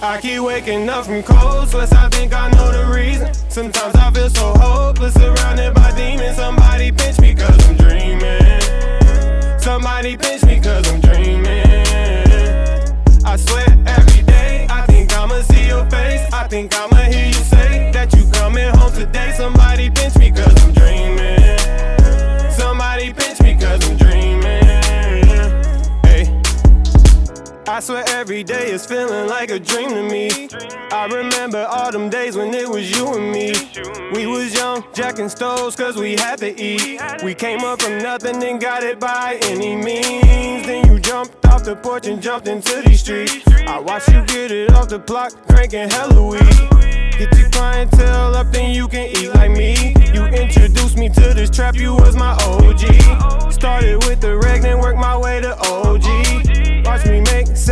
[0.00, 3.32] I keep waking up from cold sweats, I think I know the reason.
[3.50, 6.36] Sometimes I feel so hopeless, surrounded by demons.
[6.36, 9.60] Somebody pinch me cause I'm dreaming.
[9.60, 11.66] Somebody pinch me cause I'm dreaming.
[13.24, 16.32] I swear every day, I think I'ma see your face.
[16.32, 18.17] I think I'ma hear you say that you.
[27.78, 30.48] I swear every day is feeling like a dream to me.
[30.90, 33.54] I remember all them days when it was you and me.
[34.12, 37.00] We was young, jacking stoves cause we had to eat.
[37.22, 40.66] We came up from nothing and got it by any means.
[40.66, 43.46] Then you jumped off the porch and jumped into these streets.
[43.46, 46.40] I watched you get it off the block, cranking hella weed.
[47.16, 49.94] Get your clientele up, then you can eat like me.
[50.12, 53.52] You introduced me to this trap, you was my OG.
[53.52, 56.17] Started with the reg, then worked my way to OG.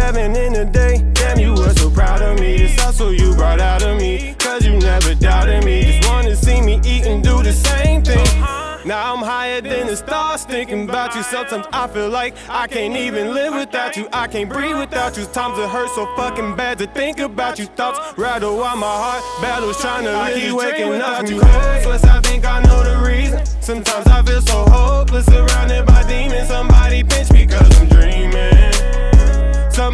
[0.07, 1.05] Seven in a day.
[1.15, 2.59] Damn, you were so proud of me.
[2.59, 4.37] This hustle you brought out of me.
[4.39, 5.83] Cause you never doubted me.
[5.83, 8.25] Just wanna see me eat and do the same thing.
[8.87, 11.25] Now I'm higher than the stars thinking about you.
[11.25, 14.09] Sometimes I feel like I can't even live without you.
[14.13, 15.25] I can't breathe without you.
[15.25, 17.67] Times it hurt so fucking bad to think about you.
[17.67, 20.35] Thoughts rattle while my heart battles trying to live.
[20.41, 22.05] Keep waking up from cold.
[22.07, 23.45] I think I know the reason.
[23.61, 25.27] Sometimes I feel so hopeless,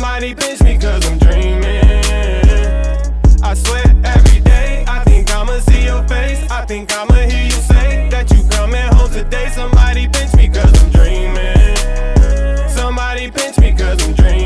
[0.02, 1.62] Somebody pinch me cause I'm dreaming.
[3.40, 6.42] I swear every day, I think I'ma see your face.
[6.50, 9.48] I think I'ma hear you say that you coming home today.
[9.50, 11.76] Somebody pinch me cause I'm dreaming.
[12.68, 14.41] Somebody pinch me cause I'm dreaming.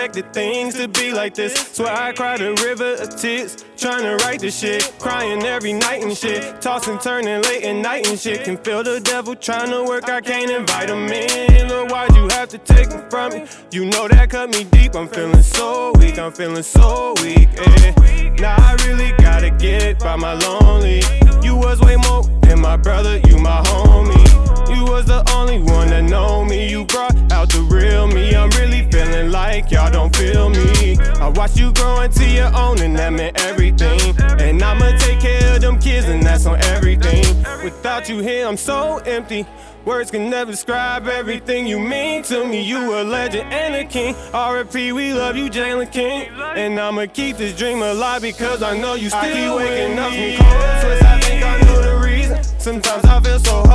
[0.00, 1.52] Expected things to be like this.
[1.52, 4.94] Swear I cried a river of tears, trying to write the shit.
[4.98, 6.62] Crying every night and shit.
[6.62, 8.44] Tossing, turning late at night and shit.
[8.44, 11.68] Can feel the devil trying to work, I can't invite him in.
[11.68, 13.46] Lord, why'd you have to take him from me?
[13.72, 14.94] You know that cut me deep.
[14.94, 17.48] I'm feeling so weak, I'm feeling so weak.
[17.58, 18.30] eh.
[18.38, 21.02] Now I really gotta get by my lonely.
[21.42, 24.49] You was way more than my brother, you my homie.
[24.74, 26.70] You was the only one that know me.
[26.70, 28.34] You brought out the real me.
[28.34, 30.98] I'm really feeling like y'all don't feel me.
[31.20, 34.00] I watched you grow into your own, and that meant everything.
[34.40, 37.24] And I'ma take care of them kids, and that's on everything.
[37.64, 39.46] Without you here, I'm so empty.
[39.84, 42.62] Words can never describe everything you mean to me.
[42.62, 44.14] You a legend and a king.
[44.34, 44.92] R.I.P.
[44.92, 46.28] We love you, Jalen King.
[46.54, 50.12] And I'ma keep this dream alive because I know you still I keep waking up
[50.12, 51.02] from cold sweats.
[51.02, 52.44] I think I know the reason.
[52.60, 53.69] Sometimes I feel so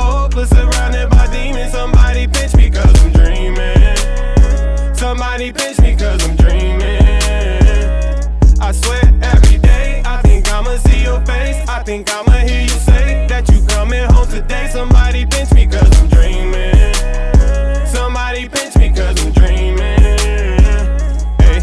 [11.86, 14.68] think I'ma hear you say that you coming home today.
[14.72, 16.74] Somebody pinch me cause I'm dreaming.
[17.86, 20.02] Somebody pinch me cause I'm dreaming.
[21.38, 21.60] Hey.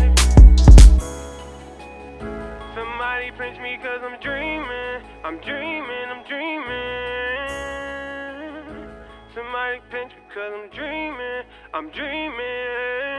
[2.74, 5.04] Somebody pinch me cause I'm dreaming.
[5.26, 6.94] I'm dreaming, I'm dreaming.
[9.36, 11.44] Somebody pinch me cause I'm dreaming.
[11.74, 13.13] I'm dreaming.